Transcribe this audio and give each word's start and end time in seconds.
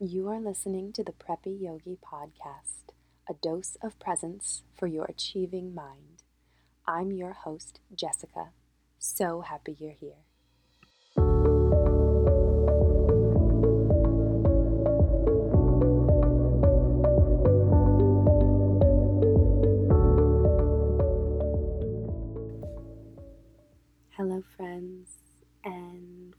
You 0.00 0.28
are 0.28 0.40
listening 0.40 0.92
to 0.94 1.04
the 1.04 1.12
Preppy 1.12 1.60
Yogi 1.60 1.98
Podcast, 2.02 2.92
a 3.28 3.34
dose 3.34 3.76
of 3.82 3.98
presence 3.98 4.62
for 4.74 4.86
your 4.86 5.04
achieving 5.04 5.74
mind. 5.74 6.22
I'm 6.86 7.12
your 7.12 7.32
host, 7.32 7.80
Jessica. 7.94 8.50
So 8.98 9.42
happy 9.42 9.76
you're 9.78 9.92
here. 9.92 10.27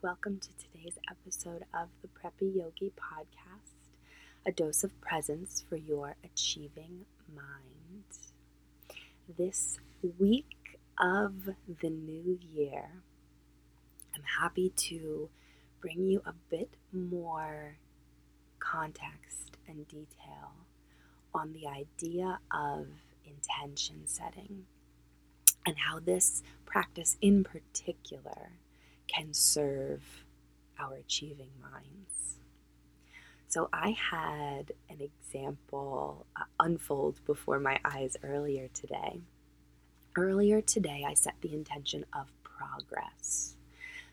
Welcome 0.02 0.40
to 0.40 0.48
today's 0.56 0.98
episode 1.12 1.64
of 1.74 1.90
the 2.02 2.08
Preppy 2.08 2.56
Yogi 2.56 2.94
Podcast 2.98 3.74
a 4.46 4.52
dose 4.52 4.84
of 4.84 5.02
presence 5.02 5.64
for 5.68 5.76
your 5.76 6.16
achieving 6.24 7.06
mind. 7.36 8.06
This 9.38 9.80
week 10.18 10.80
of 10.98 11.50
the 11.82 11.90
new 11.90 12.40
year, 12.54 12.90
I'm 14.16 14.24
happy 14.40 14.70
to 14.70 15.30
bring 15.82 16.08
you 16.08 16.22
a 16.26 16.34
bit 16.50 16.70
more 16.94 17.78
context 18.60 19.58
and 19.68 19.88
detail 19.88 20.54
on 21.34 21.54
the 21.54 21.68
idea 21.68 22.40
of 22.52 22.88
intention 23.26 24.04
setting 24.06 24.66
and 25.66 25.76
how 25.78 26.00
this 26.00 26.42
practice 26.66 27.18
in 27.22 27.44
particular 27.44 28.52
can 29.14 29.34
serve 29.34 30.04
our 30.80 30.96
achieving 30.96 31.52
minds. 31.62 32.38
So, 33.48 33.68
I 33.74 33.92
had 33.92 34.74
an 34.90 35.02
example 35.02 36.28
uh, 36.36 36.44
unfold 36.60 37.20
before 37.26 37.60
my 37.60 37.80
eyes 37.84 38.16
earlier 38.24 38.68
today. 38.68 39.22
Earlier 40.16 40.62
today, 40.62 41.04
I 41.08 41.16
set 41.16 41.36
the 41.42 41.54
intention 41.54 42.06
of 42.14 42.28
progress. 42.44 43.56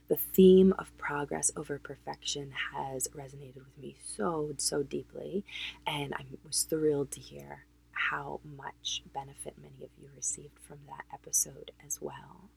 The 0.09 0.17
theme 0.17 0.73
of 0.79 0.97
progress 0.97 1.51
over 1.57 1.79
perfection 1.79 2.53
has 2.73 3.09
resonated 3.09 3.57
with 3.57 3.79
me 3.79 3.97
so, 4.05 4.53
so 4.57 4.83
deeply, 4.83 5.45
and 5.87 6.15
I 6.15 6.25
was 6.45 6.63
thrilled 6.63 7.11
to 7.13 7.21
hear 7.21 7.65
how 7.91 8.41
much 8.57 9.03
benefit 9.13 9.55
many 9.61 9.85
of 9.85 9.91
you 10.01 10.09
received 10.15 10.59
from 10.61 10.79
that 10.87 11.05
episode 11.13 11.73
as 11.85 12.01
well. 12.01 12.51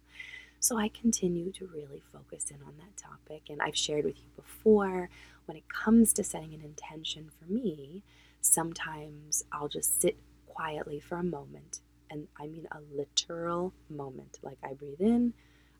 So 0.59 0.77
I 0.77 0.89
continue 0.89 1.51
to 1.53 1.67
really 1.67 2.03
focus 2.11 2.51
in 2.51 2.57
on 2.65 2.73
that 2.77 2.97
topic. 2.97 3.43
And 3.49 3.61
I've 3.61 3.77
shared 3.77 4.05
with 4.05 4.17
you 4.17 4.29
before 4.35 5.09
when 5.45 5.57
it 5.57 5.63
comes 5.69 6.13
to 6.13 6.23
setting 6.23 6.53
an 6.53 6.61
intention 6.61 7.29
for 7.29 7.51
me, 7.51 8.03
sometimes 8.41 9.43
I'll 9.51 9.69
just 9.69 10.01
sit 10.01 10.17
quietly 10.47 10.99
for 10.99 11.17
a 11.17 11.23
moment. 11.23 11.79
And 12.09 12.27
I 12.37 12.47
mean 12.47 12.67
a 12.71 12.79
literal 12.95 13.73
moment. 13.89 14.39
Like 14.41 14.57
I 14.63 14.73
breathe 14.73 15.01
in, 15.01 15.33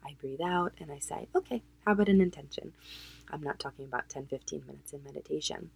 I 0.05 0.15
breathe 0.19 0.41
out, 0.41 0.73
and 0.79 0.91
I 0.91 0.99
say, 0.99 1.27
okay, 1.35 1.61
how 1.85 1.91
about 1.91 2.07
an 2.07 2.21
intention? 2.21 2.73
I'm 3.29 3.41
not 3.41 3.59
talking 3.59 3.85
about 3.85 4.09
10 4.09 4.27
15 4.27 4.63
minutes 4.65 4.93
in 4.93 5.03
meditation, 5.03 5.71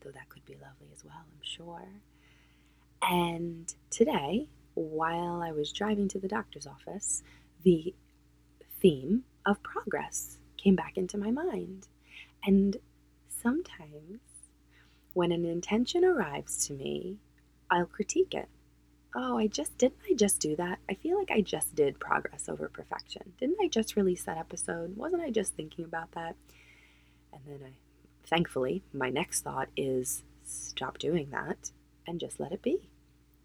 though 0.00 0.10
that 0.10 0.28
could 0.28 0.44
be 0.44 0.54
lovely 0.54 0.88
as 0.92 1.04
well, 1.04 1.14
I'm 1.18 1.42
sure. 1.42 1.88
And 3.02 3.74
today, 3.90 4.48
while 4.74 5.42
I 5.42 5.52
was 5.52 5.72
driving 5.72 6.08
to 6.08 6.18
the 6.18 6.28
doctor's 6.28 6.66
office, 6.66 7.22
the 7.62 7.94
theme 8.84 9.24
of 9.46 9.62
progress 9.62 10.36
came 10.58 10.76
back 10.76 10.98
into 10.98 11.16
my 11.16 11.30
mind. 11.30 11.88
And 12.44 12.76
sometimes 13.30 14.20
when 15.14 15.32
an 15.32 15.46
intention 15.46 16.04
arrives 16.04 16.66
to 16.66 16.74
me, 16.74 17.16
I'll 17.70 17.86
critique 17.86 18.34
it. 18.34 18.50
Oh, 19.16 19.38
I 19.38 19.46
just 19.46 19.78
didn't 19.78 20.00
I 20.10 20.12
just 20.12 20.38
do 20.38 20.54
that? 20.56 20.80
I 20.86 20.94
feel 20.94 21.18
like 21.18 21.30
I 21.30 21.40
just 21.40 21.74
did 21.74 21.98
progress 21.98 22.46
over 22.46 22.68
perfection. 22.68 23.32
Didn't 23.40 23.56
I 23.62 23.68
just 23.68 23.96
release 23.96 24.24
that 24.24 24.36
episode? 24.36 24.98
Wasn't 24.98 25.22
I 25.22 25.30
just 25.30 25.54
thinking 25.54 25.86
about 25.86 26.12
that? 26.12 26.36
And 27.32 27.40
then 27.46 27.60
I 27.64 27.72
thankfully, 28.26 28.82
my 28.92 29.08
next 29.08 29.44
thought 29.44 29.68
is 29.78 30.24
stop 30.44 30.98
doing 30.98 31.30
that 31.30 31.70
and 32.06 32.20
just 32.20 32.38
let 32.38 32.52
it 32.52 32.60
be. 32.60 32.90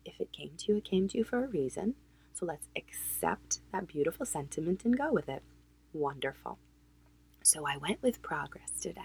If 0.03 0.19
it 0.19 0.33
came 0.33 0.51
to 0.57 0.73
you, 0.73 0.77
it 0.79 0.83
came 0.83 1.07
to 1.07 1.17
you 1.17 1.23
for 1.23 1.45
a 1.45 1.47
reason. 1.47 1.95
So 2.39 2.45
let's 2.45 2.67
accept 2.73 3.59
that 3.73 3.87
beautiful 3.87 4.25
sentiment 4.25 4.85
and 4.85 4.97
go 4.97 5.11
with 5.11 5.27
it. 5.27 5.43
Wonderful. 5.91 6.57
So 7.43 7.67
I 7.67 7.75
went 7.75 8.01
with 8.01 8.21
progress 8.21 8.71
today. 8.79 9.01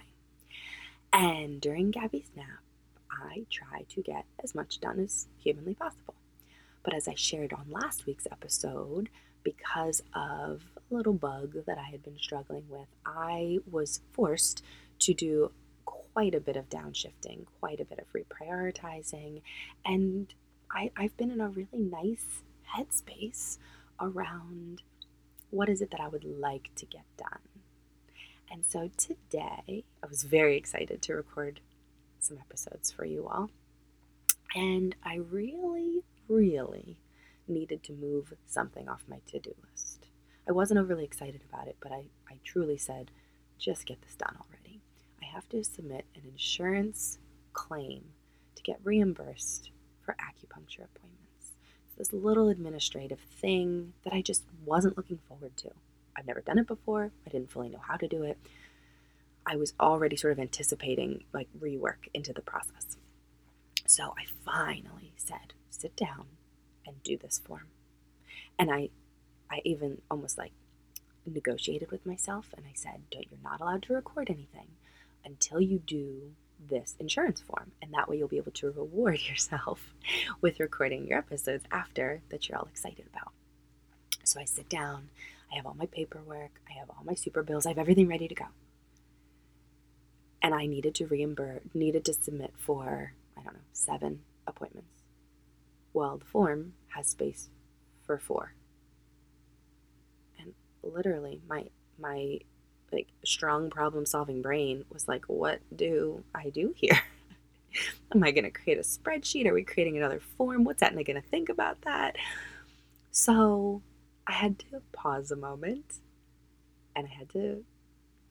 And 1.13 1.61
during 1.61 1.91
Gabby's 1.91 2.31
nap, 2.37 2.63
I 3.11 3.47
tried 3.51 3.89
to 3.89 4.03
get 4.03 4.25
as 4.45 4.55
much 4.55 4.81
done 4.81 5.01
as 5.01 5.27
humanly 5.37 5.75
possible. 5.75 6.15
But 6.85 6.95
as 6.95 7.09
I 7.09 7.15
shared 7.15 7.53
on 7.53 7.67
last 7.71 8.07
week's 8.07 8.29
episode, 8.31 9.09
because 9.43 10.01
of 10.15 10.63
a 10.77 10.95
little 10.95 11.13
bug 11.13 11.57
that 11.67 11.79
I 11.79 11.91
had 11.91 12.05
been 12.05 12.19
struggling 12.19 12.67
with, 12.69 12.87
I 13.05 13.59
was 13.69 14.01
forced 14.13 14.63
to 15.01 15.13
do 15.13 15.51
quite 15.85 16.37
a 16.37 16.41
bit 16.41 16.55
of 16.55 16.69
downshifting, 16.69 17.47
quite 17.61 17.81
a 17.81 17.85
bit 17.85 17.99
of 17.99 18.07
reprioritizing, 18.13 19.43
and 19.85 20.33
I, 20.71 20.93
I've 20.97 21.17
been 21.17 21.33
in 21.33 21.41
a 21.41 21.49
really 21.49 21.69
nice 21.73 22.43
headspace 22.77 23.59
around 24.01 24.83
what 25.51 25.69
is 25.69 25.81
it 25.81 25.91
that 25.91 26.01
I 26.01 26.09
would 26.09 26.25
like 26.25 26.71
to 26.77 26.87
get 26.87 27.05
done. 27.17 27.39
And 28.51 28.65
so 28.65 28.91
today, 28.97 29.85
I 30.03 30.07
was 30.09 30.23
very 30.25 30.57
excited 30.57 31.03
to 31.03 31.15
record 31.15 31.61
some 32.21 32.39
episodes 32.39 32.91
for 32.91 33.05
you 33.05 33.27
all. 33.27 33.51
And 34.55 34.95
I 35.05 35.17
really, 35.17 36.03
really 36.29 36.97
needed 37.49 37.83
to 37.85 37.93
move 37.93 38.33
something 38.47 38.89
off 38.89 39.05
my 39.09 39.21
to 39.27 39.39
do 39.39 39.55
list. 39.71 40.07
I 40.49 40.53
wasn't 40.53 40.81
overly 40.81 41.05
excited 41.05 41.41
about 41.49 41.69
it, 41.69 41.77
but 41.81 41.93
I, 41.93 42.05
I 42.29 42.39
truly 42.45 42.77
said, 42.77 43.11
just 43.59 43.87
get 43.87 44.03
this 44.03 44.15
done 44.15 44.37
already. 44.41 44.81
I 45.23 45.27
have 45.27 45.49
to 45.51 45.65
submit 45.65 46.05
an 46.15 46.23
insurance 46.31 47.19
claim 47.53 48.05
to 48.57 48.63
get 48.63 48.81
reimbursed 48.85 49.71
for 50.05 50.15
acupuncture 50.15 50.85
appointments 50.85 51.24
this 51.97 52.13
little 52.13 52.49
administrative 52.49 53.21
thing 53.21 53.93
that 54.05 54.13
I 54.13 54.23
just 54.23 54.45
wasn't 54.65 54.97
looking 54.97 55.19
forward 55.29 55.57
to. 55.59 55.71
I've 56.17 56.27
never 56.27 56.41
done 56.41 56.59
it 56.59 56.67
before. 56.67 57.11
I 57.27 57.31
didn't 57.31 57.51
fully 57.51 57.69
know 57.69 57.83
how 57.87 57.97
to 57.97 58.09
do 58.09 58.23
it. 58.23 58.39
I 59.47 59.57
was 59.57 59.75
already 59.79 60.17
sort 60.17 60.33
of 60.33 60.39
anticipating 60.39 61.25
like 61.33 61.49
rework 61.59 62.09
into 62.15 62.33
the 62.33 62.41
process. 62.41 62.97
So 63.87 64.15
I 64.19 64.25
finally 64.45 65.13
said, 65.17 65.53
sit 65.71 65.95
down 65.97 66.27
and 66.87 67.03
do 67.03 67.17
this 67.17 67.41
form. 67.45 67.69
And 68.59 68.71
I 68.71 68.91
I 69.51 69.61
even 69.65 70.01
almost 70.11 70.39
like 70.39 70.53
negotiated 71.27 71.91
with 71.91 72.07
myself 72.07 72.55
and 72.57 72.67
I 72.67 72.73
said, 72.75 73.03
you're 73.13 73.25
not 73.43 73.61
allowed 73.61 73.83
to 73.85 73.95
record 73.95 74.31
anything 74.31 74.69
until 75.25 75.61
you 75.61 75.79
do 75.79 76.33
this 76.69 76.95
insurance 76.99 77.41
form. 77.41 77.73
And 77.83 77.93
that 77.95 78.09
way 78.09 78.17
you'll 78.17 78.29
be 78.29 78.37
able 78.37 78.53
to 78.53 78.71
reward 78.71 79.21
yourself 79.29 79.95
with 80.41 80.61
recording 80.61 81.07
your 81.07 81.19
episodes 81.19 81.65
after 81.71 82.23
that 82.31 82.49
you're 82.49 82.59
all 82.59 82.69
excited 82.71 83.07
about. 83.13 83.33
So 84.25 84.41
I 84.41 84.45
sit 84.45 84.69
down, 84.69 85.11
I 85.53 85.57
have 85.57 85.67
all 85.67 85.75
my 85.75 85.87
paperwork, 85.87 86.61
I 86.69 86.79
have 86.79 86.91
all 86.91 87.03
my 87.05 87.15
super 87.15 87.43
bills, 87.43 87.67
I 87.67 87.71
have 87.71 87.79
everything 87.79 88.09
ready 88.09 88.29
to 88.29 88.35
go. 88.35 88.47
And 90.43 90.55
I 90.55 90.67
needed 90.67 90.95
to 90.97 91.07
reimburse, 91.07 91.63
needed 91.73 92.05
to 92.07 92.15
submit 92.15 92.53
for, 92.59 93.15
I 93.37 93.43
don't 93.43 93.55
know, 93.55 93.61
seven 93.73 94.21
appointments. 94.47 94.89
Well, 95.93 96.19
the 96.19 96.25
form 96.25 96.75
has 96.89 97.09
space 97.09 97.49
for 98.05 98.19
four. 98.19 98.55
And 100.39 100.55
literally, 100.83 101.41
my 101.49 101.67
my 101.99 102.41
like 102.95 103.09
strong 103.25 103.71
problem 103.71 104.07
solving 104.07 104.43
brain 104.43 104.85
was 104.93 105.09
like, 105.09 105.25
what 105.27 105.61
do 105.75 106.23
I 106.35 106.51
do 106.51 106.73
here? 106.77 107.01
Am 108.15 108.23
I 108.23 108.31
going 108.31 108.45
to 108.45 108.51
create 108.51 108.79
a 108.79 108.83
spreadsheet? 108.83 109.47
Are 109.47 109.55
we 109.55 109.65
creating 109.65 109.97
another 109.97 110.21
form? 110.37 110.65
What's 110.65 110.83
Aetna 110.83 111.03
going 111.05 111.21
to 111.21 111.29
think 111.29 111.49
about 111.49 111.81
that? 111.83 112.17
So 113.11 113.83
I 114.27 114.33
had 114.33 114.59
to 114.61 114.81
pause 114.93 115.31
a 115.31 115.37
moment 115.37 115.85
and 116.95 117.07
I 117.07 117.11
had 117.11 117.31
to 117.31 117.65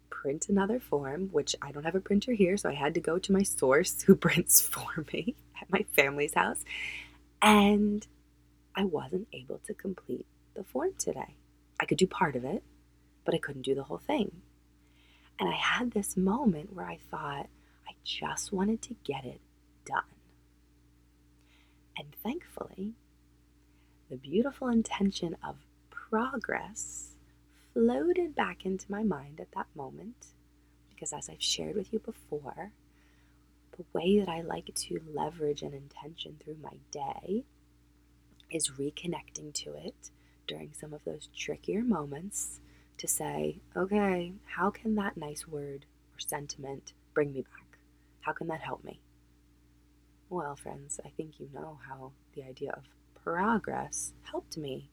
print 0.09 0.47
another 0.47 0.79
form, 0.79 1.29
which 1.31 1.55
I 1.61 1.71
don't 1.71 1.83
have 1.83 1.95
a 1.95 1.99
printer 1.99 2.31
here. 2.31 2.55
So 2.55 2.69
I 2.69 2.73
had 2.73 2.93
to 2.93 3.01
go 3.01 3.17
to 3.19 3.31
my 3.33 3.43
source 3.43 4.01
who 4.03 4.15
prints 4.27 4.61
for 4.61 5.05
me 5.11 5.35
at 5.61 5.69
my 5.69 5.85
family's 5.91 6.33
house. 6.33 6.63
And 7.41 8.07
I 8.75 8.85
wasn't 8.85 9.27
able 9.33 9.59
to 9.67 9.73
complete 9.73 10.25
the 10.55 10.63
form 10.63 10.93
today. 10.97 11.35
I 11.79 11.85
could 11.85 11.97
do 11.97 12.07
part 12.07 12.35
of 12.35 12.45
it, 12.45 12.63
but 13.25 13.35
I 13.35 13.37
couldn't 13.37 13.63
do 13.63 13.75
the 13.75 13.83
whole 13.83 13.97
thing. 13.97 14.41
And 15.43 15.51
I 15.51 15.57
had 15.57 15.91
this 15.91 16.15
moment 16.15 16.73
where 16.73 16.85
I 16.85 16.99
thought, 17.11 17.49
I 17.85 17.95
just 18.05 18.53
wanted 18.53 18.81
to 18.83 18.95
get 19.03 19.25
it 19.25 19.41
done. 19.83 20.03
And 21.97 22.15
thankfully, 22.23 22.93
the 24.09 24.15
beautiful 24.15 24.69
intention 24.69 25.35
of 25.45 25.57
progress 25.89 27.15
floated 27.73 28.33
back 28.33 28.65
into 28.65 28.89
my 28.89 29.03
mind 29.03 29.41
at 29.41 29.51
that 29.51 29.67
moment. 29.75 30.27
Because 30.89 31.11
as 31.11 31.27
I've 31.27 31.43
shared 31.43 31.75
with 31.75 31.91
you 31.91 31.99
before, 31.99 32.71
the 33.75 33.83
way 33.91 34.19
that 34.19 34.29
I 34.29 34.39
like 34.39 34.73
to 34.73 35.01
leverage 35.13 35.61
an 35.61 35.73
intention 35.73 36.37
through 36.41 36.59
my 36.63 36.77
day 36.89 37.43
is 38.49 38.69
reconnecting 38.79 39.51
to 39.55 39.73
it 39.73 40.09
during 40.47 40.71
some 40.71 40.93
of 40.93 41.03
those 41.03 41.27
trickier 41.35 41.83
moments 41.83 42.61
to 42.97 43.07
say, 43.07 43.59
okay, 43.75 44.33
how 44.45 44.69
can 44.69 44.95
that 44.95 45.17
nice 45.17 45.47
word 45.47 45.85
or 46.13 46.19
sentiment 46.19 46.93
bring 47.13 47.33
me 47.33 47.41
back? 47.41 47.77
How 48.21 48.31
can 48.31 48.47
that 48.47 48.61
help 48.61 48.83
me? 48.83 48.99
Well, 50.29 50.55
friends, 50.55 50.99
I 51.05 51.09
think 51.09 51.39
you 51.39 51.49
know 51.53 51.79
how 51.87 52.11
the 52.33 52.43
idea 52.43 52.71
of 52.71 52.83
progress 53.23 54.13
helped 54.23 54.57
me. 54.57 54.89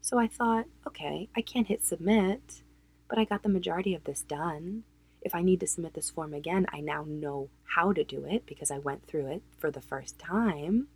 So 0.00 0.18
I 0.18 0.26
thought, 0.26 0.66
okay, 0.86 1.28
I 1.36 1.40
can't 1.40 1.66
hit 1.66 1.84
submit, 1.84 2.62
but 3.08 3.18
I 3.18 3.24
got 3.24 3.42
the 3.42 3.48
majority 3.48 3.94
of 3.94 4.04
this 4.04 4.22
done. 4.22 4.84
If 5.22 5.34
I 5.34 5.42
need 5.42 5.60
to 5.60 5.66
submit 5.66 5.94
this 5.94 6.10
form 6.10 6.34
again, 6.34 6.66
I 6.72 6.80
now 6.80 7.04
know 7.06 7.48
how 7.64 7.92
to 7.92 8.04
do 8.04 8.24
it 8.24 8.46
because 8.46 8.70
I 8.70 8.78
went 8.78 9.06
through 9.06 9.26
it 9.26 9.42
for 9.58 9.70
the 9.70 9.80
first 9.80 10.18
time. 10.18 10.88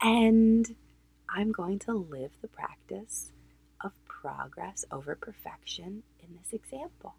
And 0.00 0.74
I'm 1.28 1.52
going 1.52 1.78
to 1.80 1.92
live 1.92 2.32
the 2.40 2.48
practice 2.48 3.30
progress 4.22 4.84
over 4.92 5.16
perfection 5.16 6.04
in 6.20 6.38
this 6.38 6.52
example. 6.52 7.14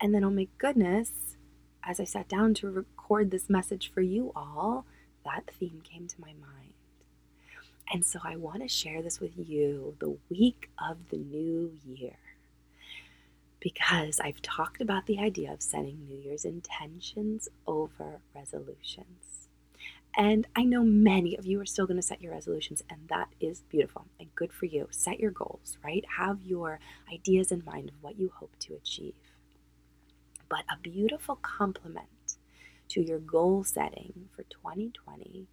And 0.00 0.12
then, 0.12 0.24
oh 0.24 0.30
my 0.30 0.48
goodness, 0.58 1.36
as 1.84 2.00
I 2.00 2.04
sat 2.04 2.28
down 2.28 2.54
to 2.54 2.70
record 2.70 3.30
this 3.30 3.48
message 3.48 3.92
for 3.92 4.00
you 4.00 4.32
all, 4.34 4.84
that 5.24 5.50
theme 5.58 5.80
came 5.84 6.08
to 6.08 6.20
my 6.20 6.32
mind. 6.32 6.74
And 7.92 8.04
so 8.04 8.18
I 8.24 8.36
want 8.36 8.62
to 8.62 8.68
share 8.68 9.00
this 9.00 9.20
with 9.20 9.32
you 9.36 9.94
the 10.00 10.16
week 10.28 10.70
of 10.78 10.96
the 11.10 11.16
new 11.16 11.72
year. 11.86 12.18
Because 13.60 14.20
I've 14.20 14.42
talked 14.42 14.80
about 14.80 15.06
the 15.06 15.18
idea 15.18 15.52
of 15.52 15.62
setting 15.62 16.04
New 16.04 16.18
Year's 16.18 16.44
intentions 16.44 17.48
over 17.66 18.20
resolutions. 18.34 19.47
And 20.18 20.48
I 20.56 20.64
know 20.64 20.82
many 20.82 21.36
of 21.36 21.46
you 21.46 21.60
are 21.60 21.66
still 21.66 21.86
going 21.86 21.96
to 21.96 22.02
set 22.02 22.20
your 22.20 22.32
resolutions, 22.32 22.82
and 22.90 23.02
that 23.08 23.28
is 23.40 23.60
beautiful 23.60 24.06
and 24.18 24.34
good 24.34 24.52
for 24.52 24.66
you. 24.66 24.88
Set 24.90 25.20
your 25.20 25.30
goals, 25.30 25.78
right? 25.84 26.04
Have 26.18 26.40
your 26.42 26.80
ideas 27.12 27.52
in 27.52 27.62
mind 27.64 27.90
of 27.90 28.02
what 28.02 28.18
you 28.18 28.32
hope 28.34 28.58
to 28.62 28.74
achieve. 28.74 29.14
But 30.48 30.64
a 30.68 30.80
beautiful 30.82 31.36
complement 31.36 32.08
to 32.88 33.00
your 33.00 33.20
goal 33.20 33.62
setting 33.62 34.28
for 34.34 34.42
2020 34.42 35.46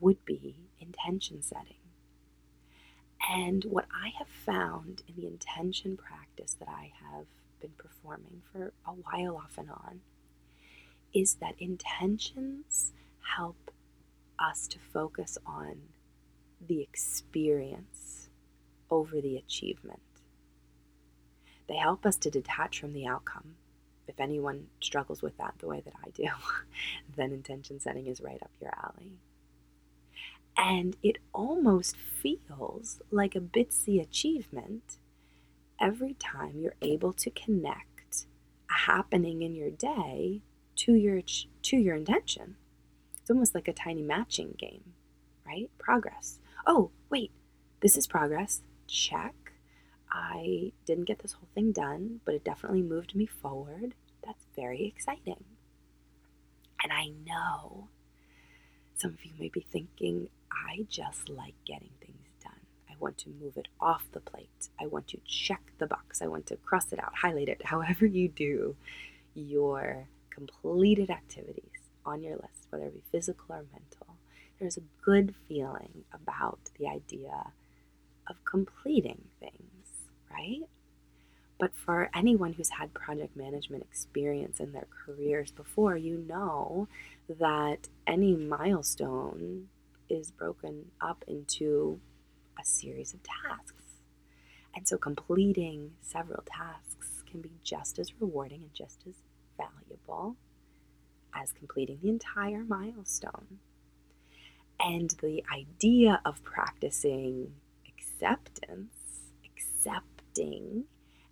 would 0.00 0.24
be 0.24 0.56
intention 0.80 1.42
setting. 1.42 1.76
And 3.28 3.66
what 3.66 3.84
I 3.94 4.12
have 4.18 4.28
found 4.28 5.02
in 5.06 5.16
the 5.16 5.26
intention 5.26 5.98
practice 5.98 6.56
that 6.58 6.68
I 6.68 6.92
have 7.02 7.26
been 7.60 7.72
performing 7.76 8.40
for 8.50 8.72
a 8.86 8.92
while 8.92 9.36
off 9.36 9.58
and 9.58 9.68
on 9.70 10.00
is 11.12 11.34
that 11.34 11.56
intentions 11.58 12.92
help 13.36 13.70
us 14.38 14.66
to 14.68 14.78
focus 14.92 15.36
on 15.46 15.76
the 16.66 16.80
experience 16.80 18.28
over 18.90 19.20
the 19.20 19.36
achievement. 19.36 20.00
They 21.68 21.76
help 21.76 22.04
us 22.04 22.16
to 22.18 22.30
detach 22.30 22.80
from 22.80 22.92
the 22.92 23.06
outcome. 23.06 23.56
If 24.08 24.18
anyone 24.18 24.66
struggles 24.80 25.22
with 25.22 25.36
that 25.38 25.54
the 25.58 25.68
way 25.68 25.80
that 25.84 25.94
I 26.04 26.10
do, 26.10 26.26
then 27.16 27.32
intention 27.32 27.78
setting 27.78 28.06
is 28.06 28.20
right 28.20 28.42
up 28.42 28.50
your 28.60 28.72
alley. 28.82 29.18
And 30.56 30.96
it 31.02 31.18
almost 31.32 31.96
feels 31.96 33.00
like 33.10 33.36
a 33.36 33.40
bitsy 33.40 34.00
achievement 34.00 34.98
every 35.80 36.14
time 36.14 36.58
you're 36.58 36.74
able 36.82 37.12
to 37.14 37.30
connect 37.30 38.26
a 38.70 38.74
happening 38.74 39.42
in 39.42 39.54
your 39.54 39.70
day 39.70 40.42
to 40.76 40.94
your 40.94 41.22
to 41.62 41.76
your 41.76 41.96
intention. 41.96 42.56
Almost 43.30 43.54
like 43.54 43.68
a 43.68 43.72
tiny 43.72 44.02
matching 44.02 44.56
game, 44.58 44.94
right? 45.46 45.70
Progress. 45.78 46.40
Oh, 46.66 46.90
wait, 47.10 47.30
this 47.80 47.96
is 47.96 48.06
progress. 48.06 48.62
Check. 48.88 49.52
I 50.10 50.72
didn't 50.84 51.04
get 51.04 51.20
this 51.20 51.32
whole 51.32 51.48
thing 51.54 51.70
done, 51.70 52.20
but 52.24 52.34
it 52.34 52.44
definitely 52.44 52.82
moved 52.82 53.14
me 53.14 53.26
forward. 53.26 53.94
That's 54.26 54.44
very 54.56 54.84
exciting. 54.84 55.44
And 56.82 56.92
I 56.92 57.12
know 57.24 57.88
some 58.96 59.12
of 59.12 59.24
you 59.24 59.32
may 59.38 59.48
be 59.48 59.60
thinking, 59.60 60.28
I 60.50 60.86
just 60.88 61.28
like 61.28 61.54
getting 61.64 61.90
things 62.00 62.26
done. 62.42 62.52
I 62.90 62.94
want 62.98 63.16
to 63.18 63.30
move 63.30 63.56
it 63.56 63.68
off 63.80 64.08
the 64.12 64.20
plate. 64.20 64.68
I 64.80 64.86
want 64.86 65.06
to 65.08 65.20
check 65.24 65.72
the 65.78 65.86
box. 65.86 66.20
I 66.20 66.26
want 66.26 66.46
to 66.46 66.56
cross 66.56 66.92
it 66.92 66.98
out, 66.98 67.14
highlight 67.14 67.48
it, 67.48 67.62
however 67.64 68.06
you 68.06 68.28
do 68.28 68.74
your 69.34 70.08
completed 70.30 71.10
activities 71.10 71.79
on 72.04 72.22
your 72.22 72.36
list, 72.36 72.66
whether 72.70 72.86
it 72.86 72.94
be 72.94 73.02
physical 73.12 73.54
or 73.54 73.64
mental. 73.72 74.16
There's 74.58 74.76
a 74.76 74.82
good 75.02 75.34
feeling 75.48 76.04
about 76.12 76.58
the 76.78 76.86
idea 76.86 77.52
of 78.28 78.44
completing 78.44 79.22
things, 79.40 80.10
right? 80.30 80.62
But 81.58 81.72
for 81.74 82.08
anyone 82.14 82.54
who's 82.54 82.70
had 82.70 82.94
project 82.94 83.36
management 83.36 83.82
experience 83.82 84.60
in 84.60 84.72
their 84.72 84.86
careers 85.04 85.50
before, 85.50 85.96
you 85.96 86.24
know 86.26 86.88
that 87.28 87.88
any 88.06 88.34
milestone 88.34 89.68
is 90.08 90.30
broken 90.30 90.86
up 91.00 91.22
into 91.28 92.00
a 92.58 92.64
series 92.64 93.12
of 93.12 93.20
tasks. 93.22 93.74
And 94.74 94.88
so 94.88 94.96
completing 94.96 95.92
several 96.00 96.42
tasks 96.46 97.22
can 97.30 97.40
be 97.40 97.52
just 97.62 97.98
as 97.98 98.20
rewarding 98.20 98.62
and 98.62 98.74
just 98.74 99.02
as 99.06 99.14
valuable 99.56 100.36
as 101.34 101.52
completing 101.52 101.98
the 102.02 102.08
entire 102.08 102.64
milestone. 102.64 103.58
And 104.78 105.10
the 105.22 105.44
idea 105.52 106.20
of 106.24 106.42
practicing 106.42 107.52
acceptance, 107.86 108.94
accepting 109.44 110.84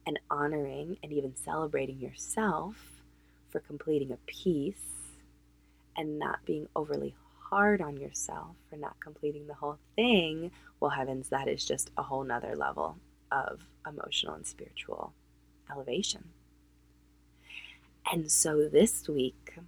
and 0.07 0.19
honoring 0.31 0.99
and 1.03 1.13
even 1.13 1.35
celebrating 1.37 1.99
yourself 1.99 2.77
for 3.51 3.61
completing 3.61 4.13
a 4.13 4.19
piece 4.27 4.77
and 5.97 6.19
not 6.19 6.45
being 6.45 6.69
overly 6.77 7.15
hard 7.51 7.81
on 7.81 7.97
yourself 7.97 8.57
for 8.69 8.77
not 8.77 8.97
completing 9.01 9.47
the 9.47 9.55
whole 9.55 9.79
thing, 9.97 10.51
well, 10.81 10.91
heavens, 10.91 11.29
that 11.31 11.49
is 11.49 11.65
just 11.65 11.91
a 11.97 12.03
whole 12.03 12.25
nother 12.25 12.55
level 12.55 12.97
of 13.33 13.61
emotional 13.87 14.35
and 14.35 14.47
spiritual 14.47 15.13
elevation. 15.71 16.25
And 18.11 18.31
so 18.31 18.69
this 18.69 19.09
week, 19.09 19.59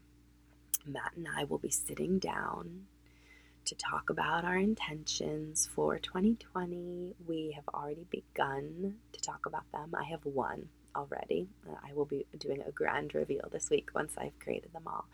Matt 0.86 1.12
and 1.16 1.26
I 1.36 1.44
will 1.44 1.58
be 1.58 1.70
sitting 1.70 2.18
down 2.18 2.86
to 3.66 3.74
talk 3.74 4.10
about 4.10 4.44
our 4.44 4.56
intentions 4.56 5.68
for 5.74 5.98
2020. 5.98 7.14
We 7.26 7.52
have 7.54 7.68
already 7.68 8.06
begun 8.10 8.96
to 9.12 9.20
talk 9.20 9.46
about 9.46 9.70
them. 9.72 9.94
I 9.94 10.04
have 10.04 10.24
one 10.24 10.68
already. 10.96 11.48
Uh, 11.68 11.76
I 11.88 11.92
will 11.92 12.06
be 12.06 12.26
doing 12.38 12.62
a 12.66 12.72
grand 12.72 13.14
reveal 13.14 13.48
this 13.52 13.70
week 13.70 13.90
once 13.94 14.14
I've 14.16 14.38
created 14.38 14.72
them 14.72 14.84
all. 14.86 15.04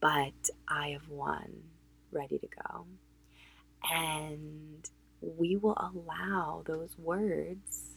But 0.00 0.50
I 0.68 0.90
have 0.90 1.08
one 1.08 1.62
ready 2.12 2.38
to 2.38 2.46
go. 2.46 2.86
And 3.92 4.88
we 5.20 5.56
will 5.56 5.76
allow 5.76 6.62
those 6.64 6.96
words 6.98 7.96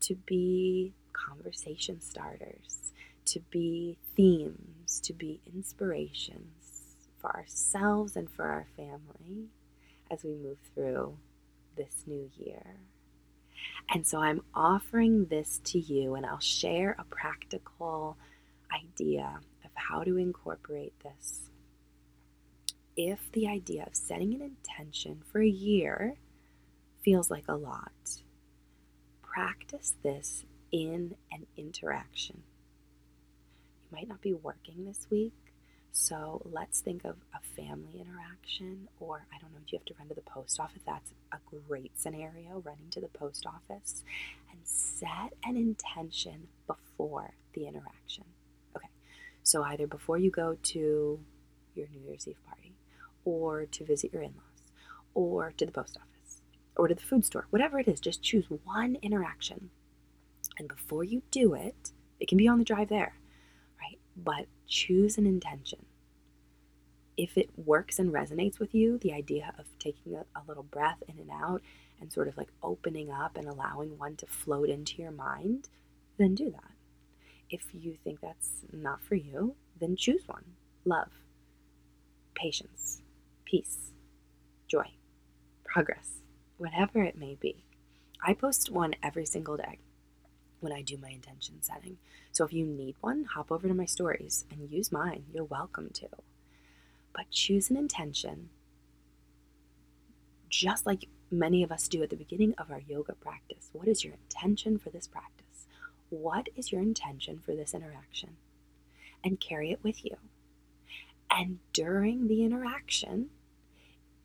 to 0.00 0.14
be 0.14 0.92
conversation 1.12 2.00
starters, 2.00 2.92
to 3.26 3.40
be 3.50 3.96
themes, 4.16 5.00
to 5.00 5.12
be 5.12 5.40
inspirations 5.46 6.57
for 7.20 7.34
ourselves 7.34 8.16
and 8.16 8.30
for 8.30 8.44
our 8.44 8.66
family 8.76 9.48
as 10.10 10.24
we 10.24 10.34
move 10.34 10.58
through 10.74 11.16
this 11.76 12.04
new 12.06 12.30
year. 12.36 12.76
And 13.92 14.06
so 14.06 14.18
I'm 14.18 14.42
offering 14.54 15.26
this 15.26 15.60
to 15.64 15.78
you, 15.78 16.14
and 16.14 16.24
I'll 16.24 16.38
share 16.40 16.96
a 16.98 17.04
practical 17.04 18.16
idea 18.72 19.40
of 19.64 19.70
how 19.74 20.04
to 20.04 20.16
incorporate 20.16 20.94
this 21.02 21.48
if 22.98 23.30
the 23.30 23.46
idea 23.46 23.84
of 23.86 23.94
setting 23.94 24.34
an 24.34 24.42
intention 24.42 25.22
for 25.30 25.40
a 25.40 25.48
year 25.48 26.16
feels 27.00 27.30
like 27.30 27.44
a 27.48 27.54
lot, 27.54 27.92
practice 29.22 29.94
this 30.02 30.44
in 30.72 31.14
an 31.30 31.46
interaction. 31.56 32.42
You 33.84 33.96
might 33.96 34.08
not 34.08 34.20
be 34.20 34.34
working 34.34 34.84
this 34.84 35.06
week, 35.10 35.32
so 35.92 36.42
let's 36.44 36.80
think 36.80 37.04
of 37.04 37.16
a 37.34 37.40
family 37.56 38.00
interaction, 38.00 38.88
or 39.00 39.26
I 39.34 39.38
don't 39.40 39.52
know, 39.52 39.58
do 39.60 39.72
you 39.72 39.78
have 39.78 39.86
to 39.86 39.94
run 39.98 40.08
to 40.08 40.14
the 40.14 40.20
post 40.22 40.60
office? 40.60 40.82
That's 40.86 41.10
a 41.32 41.38
great 41.66 41.98
scenario, 41.98 42.62
running 42.64 42.88
to 42.90 43.00
the 43.00 43.08
post 43.08 43.46
office, 43.46 44.02
and 44.50 44.60
set 44.64 45.34
an 45.44 45.56
intention 45.56 46.48
before 46.66 47.34
the 47.54 47.66
interaction. 47.66 48.24
Okay, 48.76 48.88
so 49.42 49.62
either 49.64 49.86
before 49.86 50.18
you 50.18 50.30
go 50.30 50.56
to 50.62 51.20
your 51.74 51.88
New 51.88 52.00
Year's 52.06 52.28
Eve 52.28 52.44
party, 52.46 52.74
or 53.24 53.66
to 53.66 53.84
visit 53.84 54.12
your 54.12 54.22
in 54.22 54.32
laws, 54.34 54.72
or 55.14 55.52
to 55.56 55.66
the 55.66 55.72
post 55.72 55.96
office, 55.96 56.40
or 56.76 56.88
to 56.88 56.94
the 56.94 57.02
food 57.02 57.24
store, 57.24 57.46
whatever 57.50 57.78
it 57.78 57.88
is, 57.88 58.00
just 58.00 58.22
choose 58.22 58.46
one 58.64 58.96
interaction. 59.02 59.70
And 60.58 60.68
before 60.68 61.04
you 61.04 61.22
do 61.30 61.54
it, 61.54 61.92
it 62.20 62.28
can 62.28 62.38
be 62.38 62.48
on 62.48 62.58
the 62.58 62.64
drive 62.64 62.88
there? 62.88 63.14
But 64.22 64.46
choose 64.66 65.16
an 65.16 65.26
intention. 65.26 65.86
If 67.16 67.36
it 67.36 67.50
works 67.56 67.98
and 67.98 68.12
resonates 68.12 68.58
with 68.58 68.74
you, 68.74 68.98
the 68.98 69.12
idea 69.12 69.52
of 69.58 69.66
taking 69.78 70.14
a, 70.14 70.24
a 70.34 70.42
little 70.46 70.64
breath 70.64 71.02
in 71.08 71.18
and 71.18 71.30
out 71.30 71.62
and 72.00 72.12
sort 72.12 72.28
of 72.28 72.36
like 72.36 72.48
opening 72.62 73.10
up 73.10 73.36
and 73.36 73.46
allowing 73.46 73.96
one 73.98 74.16
to 74.16 74.26
float 74.26 74.68
into 74.68 75.00
your 75.02 75.10
mind, 75.10 75.68
then 76.16 76.34
do 76.34 76.50
that. 76.50 76.72
If 77.50 77.62
you 77.72 77.96
think 78.04 78.20
that's 78.20 78.64
not 78.72 79.02
for 79.02 79.14
you, 79.14 79.54
then 79.80 79.96
choose 79.96 80.22
one. 80.26 80.44
Love, 80.84 81.10
patience, 82.34 83.02
peace, 83.44 83.92
joy, 84.66 84.90
progress, 85.64 86.20
whatever 86.56 87.02
it 87.02 87.16
may 87.16 87.34
be. 87.34 87.64
I 88.24 88.34
post 88.34 88.70
one 88.70 88.94
every 89.02 89.26
single 89.26 89.56
day 89.56 89.78
when 90.60 90.72
I 90.72 90.82
do 90.82 90.96
my 90.96 91.10
intention 91.10 91.62
setting. 91.62 91.98
So 92.32 92.44
if 92.44 92.52
you 92.52 92.64
need 92.64 92.96
one, 93.00 93.24
hop 93.24 93.50
over 93.50 93.68
to 93.68 93.74
my 93.74 93.84
stories 93.84 94.44
and 94.50 94.70
use 94.70 94.92
mine. 94.92 95.24
You're 95.32 95.44
welcome 95.44 95.90
to. 95.94 96.08
But 97.14 97.30
choose 97.30 97.70
an 97.70 97.76
intention, 97.76 98.50
just 100.48 100.86
like 100.86 101.08
many 101.30 101.62
of 101.62 101.72
us 101.72 101.88
do 101.88 102.02
at 102.02 102.10
the 102.10 102.16
beginning 102.16 102.54
of 102.58 102.70
our 102.70 102.80
yoga 102.86 103.14
practice. 103.14 103.70
What 103.72 103.88
is 103.88 104.04
your 104.04 104.14
intention 104.14 104.78
for 104.78 104.90
this 104.90 105.06
practice? 105.06 105.66
What 106.10 106.48
is 106.56 106.72
your 106.72 106.80
intention 106.80 107.40
for 107.44 107.54
this 107.54 107.74
interaction? 107.74 108.36
And 109.24 109.40
carry 109.40 109.72
it 109.72 109.80
with 109.82 110.04
you. 110.04 110.16
And 111.30 111.58
during 111.72 112.28
the 112.28 112.44
interaction, 112.44 113.30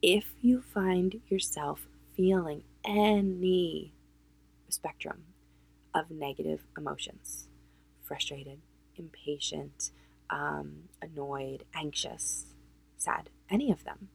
if 0.01 0.33
you 0.41 0.61
find 0.61 1.21
yourself 1.29 1.87
feeling 2.15 2.63
any 2.85 3.93
spectrum 4.69 5.23
of 5.93 6.11
negative 6.11 6.65
emotions 6.77 7.47
frustrated, 8.01 8.59
impatient, 8.97 9.91
um, 10.29 10.89
annoyed, 11.01 11.63
anxious, 11.73 12.45
sad, 12.97 13.29
any 13.49 13.71
of 13.71 13.83
them 13.83 14.09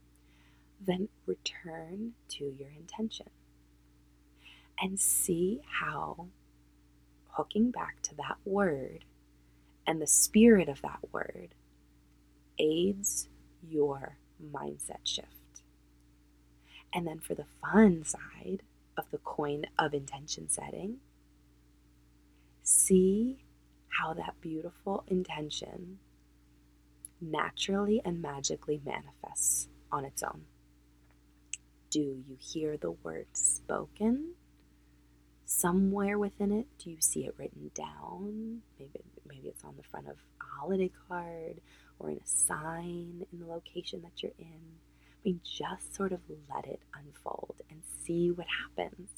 then 0.80 1.08
return 1.26 2.12
to 2.28 2.54
your 2.58 2.70
intention 2.70 3.30
and 4.80 4.99
see 4.99 5.61
how 5.66 6.28
hooking 7.30 7.70
back 7.70 8.00
to 8.02 8.14
that 8.14 8.37
word 8.44 9.04
and 9.87 10.00
the 10.00 10.06
spirit 10.06 10.68
of 10.68 10.82
that 10.82 11.00
word 11.12 11.49
aids 12.58 13.28
your 13.68 14.16
mindset 14.42 15.04
shift. 15.04 15.28
And 16.92 17.06
then 17.06 17.18
for 17.18 17.35
the 17.35 17.47
fun 17.61 18.04
side 18.04 18.62
of 18.97 19.11
the 19.11 19.18
coin 19.18 19.66
of 19.78 19.94
intention 19.94 20.49
setting, 20.49 20.99
see 22.68 23.38
how 23.88 24.12
that 24.12 24.34
beautiful 24.40 25.02
intention 25.06 25.98
naturally 27.20 28.00
and 28.04 28.20
magically 28.20 28.80
manifests 28.84 29.68
on 29.90 30.04
its 30.04 30.22
own. 30.22 30.42
Do 31.90 32.00
you 32.00 32.37
hear 32.38 32.76
the 32.76 32.90
words 32.90 33.40
spoken? 33.40 34.34
Somewhere 35.46 36.18
within 36.18 36.52
it, 36.52 36.66
do 36.78 36.90
you 36.90 36.98
see 37.00 37.25
it 37.25 37.34
written 37.38 37.70
down? 37.75 38.60
Maybe, 38.78 39.00
maybe 39.26 39.48
it's 39.48 39.64
on 39.64 39.75
the 39.78 39.82
front 39.82 40.06
of 40.06 40.16
a 40.42 40.60
holiday 40.60 40.90
card 41.08 41.62
or 41.98 42.10
in 42.10 42.18
a 42.18 42.26
sign 42.26 43.25
in 43.32 43.38
the 43.38 43.46
location 43.46 44.02
that 44.02 44.22
you're 44.22 44.32
in. 44.38 44.44
I 44.44 45.16
mean, 45.25 45.40
just 45.42 45.94
sort 45.94 46.12
of 46.12 46.20
let 46.54 46.66
it 46.66 46.80
unfold 46.94 47.62
and 47.70 47.80
see 48.04 48.30
what 48.30 48.46
happens. 48.46 49.08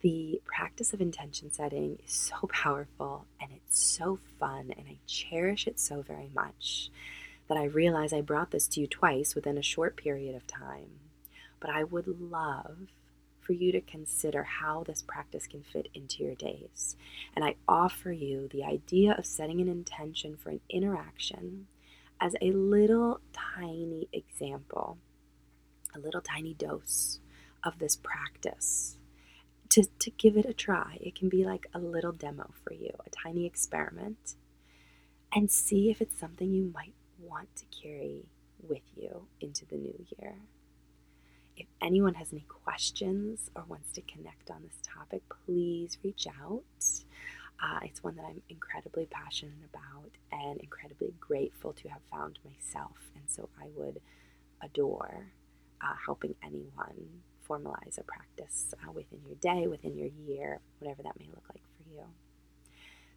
The 0.00 0.40
practice 0.44 0.92
of 0.92 1.00
intention 1.00 1.50
setting 1.50 1.98
is 2.04 2.12
so 2.12 2.46
powerful 2.52 3.26
and 3.40 3.50
it's 3.52 3.80
so 3.80 4.18
fun, 4.38 4.72
and 4.76 4.86
I 4.88 4.98
cherish 5.06 5.66
it 5.66 5.80
so 5.80 6.02
very 6.02 6.30
much 6.34 6.90
that 7.48 7.58
I 7.58 7.64
realize 7.64 8.12
I 8.12 8.20
brought 8.20 8.50
this 8.50 8.68
to 8.68 8.80
you 8.80 8.86
twice 8.86 9.34
within 9.34 9.58
a 9.58 9.62
short 9.62 9.96
period 9.96 10.34
of 10.34 10.46
time 10.46 11.00
but 11.60 11.70
I 11.70 11.84
would 11.84 12.20
love 12.20 12.88
for 13.40 13.52
you 13.52 13.72
to 13.72 13.80
consider 13.80 14.42
how 14.42 14.84
this 14.84 15.02
practice 15.02 15.46
can 15.46 15.62
fit 15.62 15.88
into 15.94 16.22
your 16.22 16.34
days. 16.34 16.96
And 17.34 17.44
I 17.44 17.56
offer 17.66 18.12
you 18.12 18.48
the 18.48 18.64
idea 18.64 19.14
of 19.16 19.26
setting 19.26 19.60
an 19.60 19.68
intention 19.68 20.36
for 20.36 20.50
an 20.50 20.60
interaction 20.68 21.66
as 22.20 22.34
a 22.42 22.52
little 22.52 23.20
tiny 23.32 24.08
example, 24.12 24.98
a 25.94 25.98
little 25.98 26.20
tiny 26.20 26.54
dose 26.54 27.20
of 27.64 27.78
this 27.78 27.96
practice. 27.96 28.96
To, 29.70 29.84
to 29.98 30.10
give 30.10 30.36
it 30.36 30.46
a 30.46 30.54
try. 30.54 30.98
It 31.00 31.14
can 31.14 31.28
be 31.28 31.44
like 31.44 31.66
a 31.74 31.78
little 31.78 32.12
demo 32.12 32.50
for 32.64 32.72
you, 32.72 32.90
a 33.06 33.10
tiny 33.10 33.44
experiment, 33.46 34.34
and 35.32 35.50
see 35.50 35.90
if 35.90 36.00
it's 36.00 36.18
something 36.18 36.52
you 36.52 36.72
might 36.74 36.94
want 37.20 37.54
to 37.56 37.64
carry 37.82 38.24
with 38.66 38.82
you 38.96 39.26
into 39.40 39.66
the 39.66 39.76
new 39.76 40.06
year. 40.18 40.36
If 41.56 41.66
anyone 41.82 42.14
has 42.14 42.32
any 42.32 42.46
questions 42.48 43.50
or 43.54 43.64
wants 43.68 43.92
to 43.92 44.00
connect 44.02 44.50
on 44.50 44.62
this 44.62 44.78
topic, 44.82 45.22
please 45.44 45.98
reach 46.02 46.26
out. 46.42 46.62
Uh, 47.62 47.80
it's 47.82 48.02
one 48.02 48.16
that 48.16 48.24
I'm 48.24 48.42
incredibly 48.48 49.06
passionate 49.06 49.64
about 49.72 50.10
and 50.30 50.60
incredibly 50.60 51.12
grateful 51.20 51.72
to 51.74 51.88
have 51.88 52.02
found 52.10 52.38
myself. 52.44 52.96
And 53.14 53.24
so 53.26 53.48
I 53.60 53.66
would 53.76 54.00
adore 54.62 55.32
uh, 55.82 55.94
helping 56.06 56.36
anyone 56.42 57.22
formalize 57.48 57.98
a 57.98 58.02
practice 58.02 58.74
uh, 58.82 58.92
within 58.92 59.20
your 59.26 59.36
day, 59.36 59.66
within 59.66 59.96
your 59.96 60.08
year, 60.26 60.60
whatever 60.78 61.02
that 61.02 61.18
may 61.18 61.26
look 61.26 61.44
like 61.48 61.62
for 61.62 61.90
you. 61.94 62.04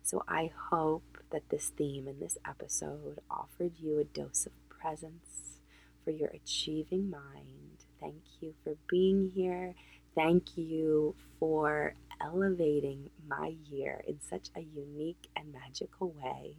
So 0.03 0.23
I 0.27 0.51
hope 0.69 1.17
that 1.31 1.49
this 1.49 1.69
theme 1.69 2.07
in 2.07 2.19
this 2.19 2.37
episode 2.47 3.19
offered 3.29 3.73
you 3.79 3.99
a 3.99 4.03
dose 4.03 4.45
of 4.45 4.53
presence 4.69 5.59
for 6.03 6.11
your 6.11 6.29
achieving 6.29 7.09
mind 7.09 7.71
Thank 8.01 8.23
you 8.41 8.55
for 8.63 8.75
being 8.89 9.31
here. 9.33 9.75
Thank 10.15 10.57
you 10.57 11.15
for 11.39 11.93
elevating 12.19 13.09
my 13.27 13.53
year 13.69 14.03
in 14.07 14.19
such 14.27 14.49
a 14.55 14.61
unique 14.61 15.29
and 15.35 15.53
magical 15.53 16.13
way 16.21 16.55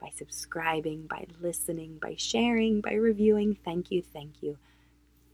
by 0.00 0.10
subscribing, 0.14 1.06
by 1.08 1.26
listening, 1.40 1.98
by 2.00 2.14
sharing, 2.16 2.80
by 2.80 2.94
reviewing. 2.94 3.58
Thank 3.64 3.90
you, 3.90 4.02
thank 4.12 4.40
you, 4.40 4.56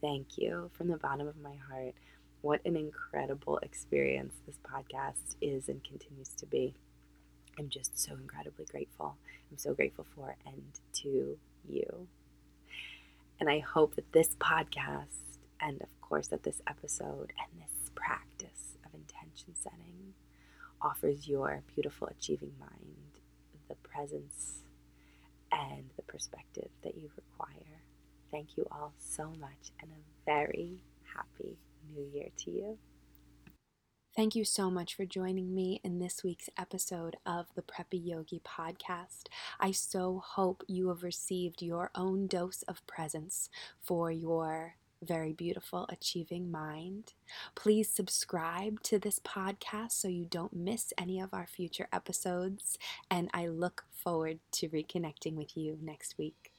thank 0.00 0.38
you 0.38 0.70
from 0.74 0.88
the 0.88 0.96
bottom 0.96 1.26
of 1.26 1.36
my 1.40 1.54
heart. 1.68 1.94
What 2.40 2.60
an 2.64 2.76
incredible 2.76 3.58
experience 3.58 4.34
this 4.46 4.56
podcast 4.64 5.36
is 5.40 5.68
and 5.68 5.82
continues 5.84 6.30
to 6.38 6.46
be. 6.46 6.74
I'm 7.58 7.68
just 7.68 7.98
so 7.98 8.12
incredibly 8.14 8.64
grateful. 8.64 9.16
I'm 9.50 9.58
so 9.58 9.74
grateful 9.74 10.06
for 10.14 10.36
and 10.46 10.62
to 11.02 11.38
you. 11.68 12.06
And 13.38 13.48
I 13.48 13.58
hope 13.58 13.96
that 13.96 14.12
this 14.12 14.36
podcast 14.36 15.20
and 15.60 15.82
of 15.82 16.00
course, 16.00 16.28
that 16.28 16.42
this 16.42 16.62
episode 16.66 17.32
and 17.38 17.62
this 17.62 17.90
practice 17.94 18.76
of 18.84 18.94
intention 18.94 19.54
setting 19.54 20.14
offers 20.80 21.28
your 21.28 21.62
beautiful 21.74 22.08
achieving 22.08 22.52
mind 22.58 22.96
the 23.68 23.74
presence 23.76 24.62
and 25.52 25.90
the 25.96 26.02
perspective 26.02 26.68
that 26.82 26.96
you 26.96 27.10
require. 27.16 27.82
Thank 28.30 28.56
you 28.56 28.66
all 28.70 28.92
so 28.98 29.32
much, 29.40 29.72
and 29.80 29.90
a 29.90 30.24
very 30.24 30.82
happy 31.14 31.56
new 31.88 32.06
year 32.12 32.28
to 32.38 32.50
you. 32.50 32.78
Thank 34.16 34.34
you 34.34 34.44
so 34.44 34.70
much 34.70 34.94
for 34.94 35.06
joining 35.06 35.54
me 35.54 35.80
in 35.84 35.98
this 35.98 36.22
week's 36.24 36.50
episode 36.58 37.16
of 37.24 37.46
the 37.54 37.62
Preppy 37.62 38.00
Yogi 38.04 38.40
podcast. 38.44 39.26
I 39.60 39.70
so 39.70 40.22
hope 40.24 40.64
you 40.66 40.88
have 40.88 41.02
received 41.02 41.62
your 41.62 41.90
own 41.94 42.26
dose 42.26 42.62
of 42.62 42.86
presence 42.86 43.48
for 43.80 44.10
your 44.10 44.74
very 45.02 45.32
beautiful 45.32 45.86
Achieving 45.88 46.50
Mind. 46.50 47.14
Please 47.54 47.88
subscribe 47.88 48.82
to 48.82 48.98
this 48.98 49.18
podcast 49.20 49.92
so 49.92 50.08
you 50.08 50.24
don't 50.24 50.52
miss 50.52 50.92
any 50.98 51.20
of 51.20 51.32
our 51.32 51.46
future 51.46 51.88
episodes, 51.92 52.78
and 53.10 53.30
I 53.32 53.46
look 53.46 53.84
forward 53.90 54.40
to 54.52 54.68
reconnecting 54.68 55.34
with 55.34 55.56
you 55.56 55.78
next 55.80 56.18
week. 56.18 56.52